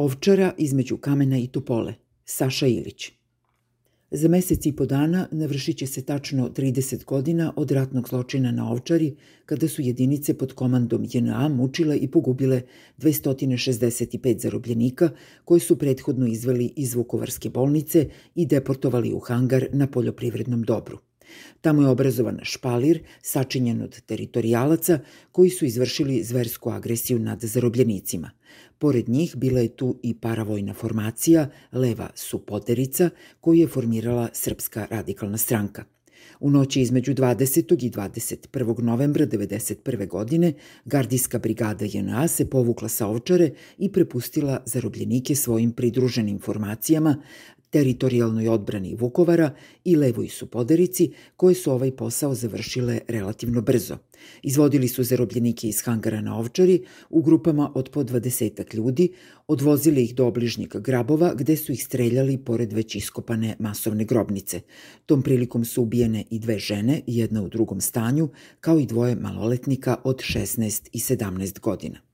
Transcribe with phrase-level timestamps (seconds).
[0.00, 1.94] Ovčara između kamena i topole,
[2.24, 3.10] Saša Ilić.
[4.10, 8.70] Za mesec i po dana navršit će se tačno 30 godina od ratnog zločina na
[8.72, 9.16] Ovčari,
[9.46, 12.62] kada su jedinice pod komandom JNA mučile i pogubile
[12.98, 15.10] 265 zarobljenika
[15.44, 20.98] koje su prethodno izveli iz Vukovarske bolnice i deportovali u hangar na poljoprivrednom dobru.
[21.60, 24.98] Tamo je obrazovan špalir, sačinjen od teritorijalaca
[25.32, 28.30] koji su izvršili zversku agresiju nad zarobljenicima.
[28.78, 35.38] Pored njih bila je tu i paravojna formacija Leva Supoterica koju je formirala Srpska radikalna
[35.38, 35.84] stranka.
[36.40, 37.84] U noći između 20.
[37.84, 38.82] i 21.
[38.82, 40.08] novembra 1991.
[40.08, 40.52] godine
[40.84, 47.22] gardijska brigada JNA se povukla sa ovčare i prepustila zarobljenike svojim pridruženim formacijama
[47.70, 53.98] teritorijalnoj odbrani Vukovara i levoj su poderici, koje su ovaj posao završile relativno brzo.
[54.42, 59.12] Izvodili su zarobljenike iz hangara na Ovčari u grupama od po dvadesetak ljudi,
[59.48, 64.60] odvozili ih do obližnjeg grabova gde su ih streljali pored već iskopane masovne grobnice.
[65.06, 68.28] Tom prilikom su ubijene i dve žene, jedna u drugom stanju,
[68.60, 72.09] kao i dvoje maloletnika od 16 i 17 godina.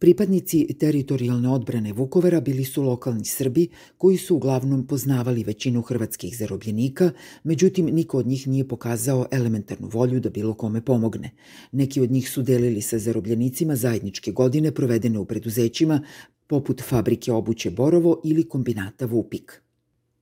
[0.00, 7.10] Pripadnici teritorijalne odbrane Vukovara bili su lokalni Srbi koji su uglavnom poznavali većinu hrvatskih zarobljenika,
[7.44, 11.30] međutim niko od njih nije pokazao elementarnu volju da bilo kome pomogne.
[11.72, 16.02] Neki od njih su delili sa zarobljenicima zajedničke godine provedene u preduzećima
[16.46, 19.62] poput fabrike obuće Borovo ili kombinata Vupik.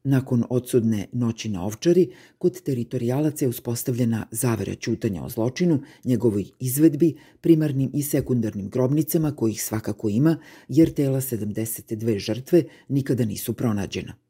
[0.04, 7.16] Nakon odsudne noći na Ovčari, kod teritorijalaca je uspostavljena zavera ćutanja o zločinu, njegovoj izvedbi,
[7.40, 10.36] primarnim i sekundarnim grobnicama kojih svakako ima,
[10.68, 14.27] jer tela 72 žrtve nikada nisu pronađena.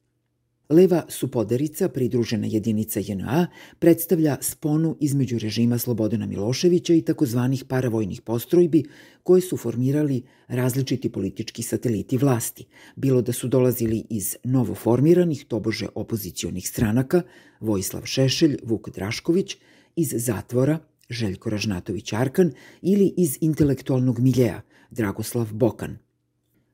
[0.69, 3.47] Leva supoderica, pridružena jedinica JNA,
[3.79, 8.85] predstavlja sponu između režima Slobodana Miloševića i takozvanih paravojnih postrojbi
[9.23, 12.67] koje su formirali različiti politički sateliti vlasti,
[12.97, 17.23] bilo da su dolazili iz novoformiranih, tobože opozicionih stranaka,
[17.61, 19.57] Vojislav Šešelj, Vuk Drašković,
[19.97, 20.79] iz zatvora,
[21.11, 25.99] Željko Ražnatović Arkan ili iz intelektualnog miljeja, Dragoslav Bokan–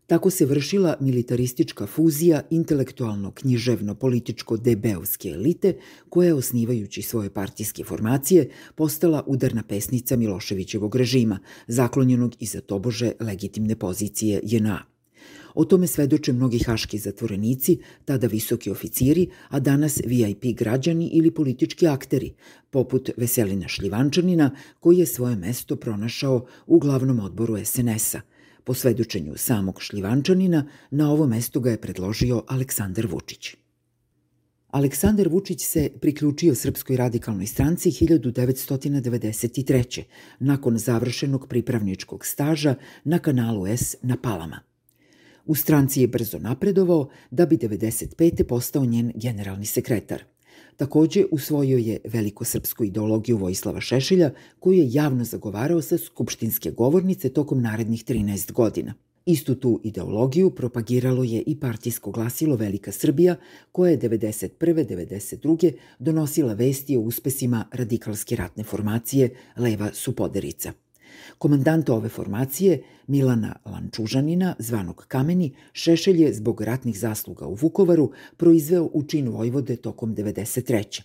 [0.07, 5.77] Tako se vršila militaristička fuzija intelektualno-književno-političko debeovske elite,
[6.09, 13.77] koja je, osnivajući svoje partijske formacije, postala udarna pesnica Miloševićevog režima, zaklonjenog iza tobože legitimne
[13.77, 14.85] pozicije JNA.
[15.55, 21.87] O tome svedoče mnogi haški zatvorenici, tada visoki oficiri, a danas VIP građani ili politički
[21.87, 22.35] akteri,
[22.71, 24.51] poput Veselina Šljivančanina,
[24.81, 28.21] koji je svoje mesto pronašao u glavnom odboru SNS-a–
[28.65, 33.57] Po svedočenju samog Šljivančanina, na ovo mesto ga je predložio Aleksandar Vučić.
[34.69, 40.03] Aleksandar Vučić se priključio Srpskoj radikalnoj stranci 1993.
[40.39, 44.61] nakon završenog pripravničkog staža na kanalu S na Palama.
[45.47, 48.45] U stranci je brzo napredovao da bi 95.
[48.45, 50.23] postao njen generalni sekretar–
[50.77, 54.31] Takođe, usvojio je velikosrpsku ideologiju Vojislava Šešelja,
[54.61, 58.95] koju je javno zagovarao sa skupštinske govornice tokom narednih 13 godina.
[59.27, 63.37] Istu tu ideologiju propagiralo je i partijsko glasilo Velika Srbija,
[63.73, 64.51] koja je 91.
[64.61, 65.73] 92.
[65.99, 70.73] donosila vesti o uspesima radikalske ratne formacije Leva Supoderica.
[71.39, 78.91] Komandant ove formacije, Milana Lančužanina, zvanog Kameni, Šešelj je zbog ratnih zasluga u Vukovaru proizveo
[78.93, 81.03] u čin Vojvode tokom 93.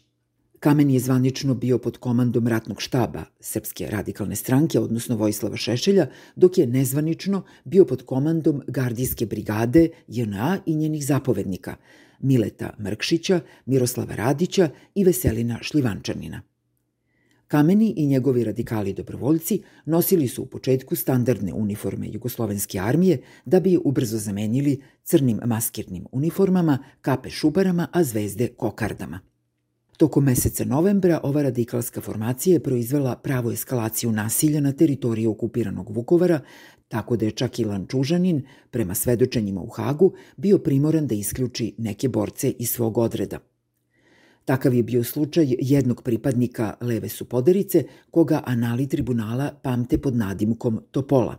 [0.60, 6.58] Kamen je zvanično bio pod komandom ratnog štaba Srpske radikalne stranke, odnosno Vojislava Šešelja, dok
[6.58, 11.76] je nezvanično bio pod komandom gardijske brigade JNA i njenih zapovednika
[12.20, 16.49] Mileta Mrkšića, Miroslava Radića i Veselina Šlivančanina.
[17.50, 23.72] Kameni i njegovi radikali dobrovoljci nosili su u početku standardne uniforme Jugoslovenske armije da bi
[23.72, 29.20] je ubrzo zamenili crnim maskirnim uniformama, kape šubarama, a zvezde kokardama.
[29.98, 36.40] Tokom meseca novembra ova radikalska formacija je proizvela pravu eskalaciju nasilja na teritoriji okupiranog Vukovara,
[36.88, 42.10] tako da je čak i Lančužanin, prema svedočenjima u Hagu, bio primoran da isključi neke
[42.10, 43.40] borce iz svog odreda.
[44.50, 50.80] Takav je bio slučaj jednog pripadnika leve su poderice, koga anali tribunala pamte pod nadimkom
[50.92, 51.38] Topola,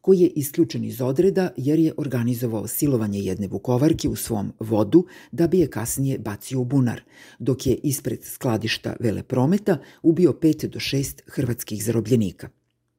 [0.00, 5.46] koji je isključen iz odreda jer je organizovao silovanje jedne vukovarke u svom vodu da
[5.46, 7.00] bi je kasnije bacio u bunar,
[7.38, 12.48] dok je ispred skladišta veleprometa ubio pet do šest hrvatskih zarobljenika.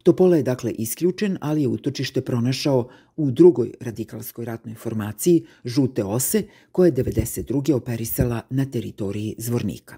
[0.06, 6.44] Topola je dakle isključen, ali je utočište pronašao u drugoj radikalskoj ratnoj formaciji žute ose
[6.72, 7.74] koja je 92.
[7.74, 9.98] operisala na teritoriji Zvornika.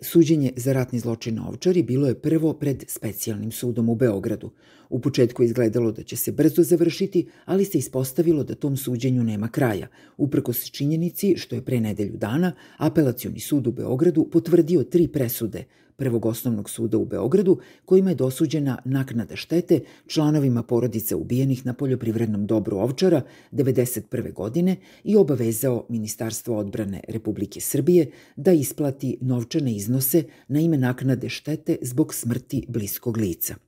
[0.00, 4.50] Suđenje za ratni zločin na Ovčari bilo je prvo pred specijalnim sudom u Beogradu.
[4.88, 9.48] U početku izgledalo da će se brzo završiti, ali se ispostavilo da tom suđenju nema
[9.48, 9.86] kraja,
[10.16, 15.64] uprkos činjenici što je pre nedelju dana apelacioni sud u Beogradu potvrdio tri presude
[15.96, 22.46] Prvog osnovnog suda u Beogradu, kojima je dosuđena naknada štete članovima porodice ubijenih na poljoprivrednom
[22.46, 24.32] dobru Ovčara 1991.
[24.32, 31.76] godine i obavezao Ministarstvo odbrane Republike Srbije da isplati novčane iznose na ime naknade štete
[31.82, 33.63] zbog smrti bliskog lica.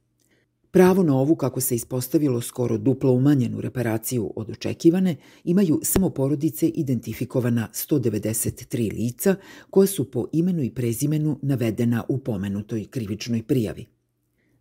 [0.76, 6.68] Pravo na ovu, kako se ispostavilo, skoro duplo umanjenu reparaciju od očekivane imaju samo porodice
[6.68, 9.34] identifikovana 193 lica
[9.70, 13.86] koja su po imenu i prezimenu navedena u pomenutoj krivičnoj prijavi.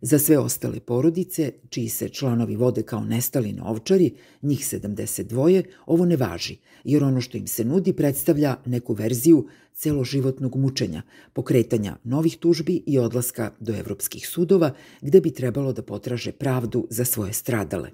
[0.00, 6.04] Za sve ostale porodice, čiji se članovi vode kao nestali na ovčari, njih 72, ovo
[6.04, 11.02] ne važi, jer ono što im se nudi predstavlja neku verziju celoživotnog mučenja,
[11.32, 17.04] pokretanja novih tužbi i odlaska do evropskih sudova, gde bi trebalo da potraže pravdu za
[17.04, 17.90] svoje stradale.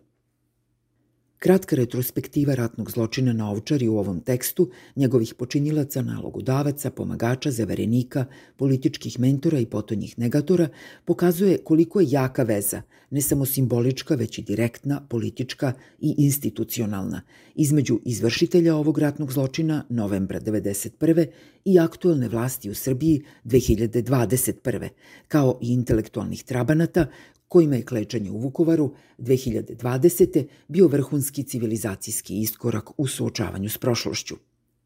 [1.42, 8.24] Kratka retrospektiva ratnog zločina na Ovčari u ovom tekstu, njegovih počinilaca, nalogodavaca, pomagača, zaverenika,
[8.56, 10.68] političkih mentora i potonjih negatora,
[11.04, 17.22] pokazuje koliko je jaka veza, ne samo simbolička, već i direktna, politička i institucionalna,
[17.54, 21.26] između izvršitelja ovog ratnog zločina novembra 1991.
[21.64, 24.88] i aktuelne vlasti u Srbiji 2021.
[25.28, 27.06] kao i intelektualnih trabanata
[27.52, 30.44] kojima je klečanje u Vukovaru 2020.
[30.68, 34.36] bio vrhunski civilizacijski iskorak u suočavanju s prošlošću.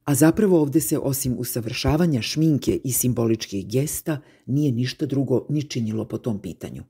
[0.05, 6.09] A zapravo ovde se osim usavršavanja šminke i simboličkih gesta nije ništa drugo ni činilo
[6.09, 6.83] po tom pitanju.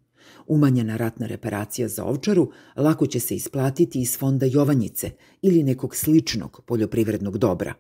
[0.46, 5.11] Umanjena ratna reparacija za ovčaru lako će se isplatiti iz fonda Jovanjice
[5.43, 7.75] ili nekog sličnog poljoprivrednog dobra.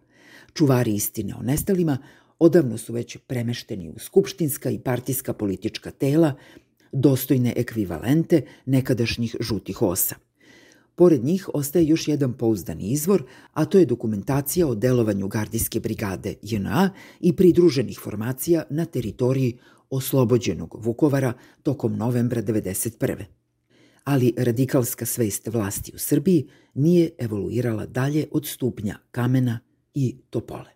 [0.54, 1.98] Čuvari istine o nestalima
[2.38, 6.34] odavno su već premešteni u skupštinska i partijska politička tela
[6.92, 10.14] dostojne ekvivalente nekadašnjih žutih osa.
[10.94, 13.22] Pored njih ostaje još jedan pouzdan izvor,
[13.52, 16.90] a to je dokumentacija o delovanju gardijske brigade JNA
[17.20, 19.58] i pridruženih formacija na teritoriji
[19.90, 23.24] oslobođenog Vukovara tokom novembra 1991.
[24.04, 29.60] Ali radikalska svest vlasti u Srbiji nije evoluirala dalje od stupnja kamena
[29.94, 30.75] i topole.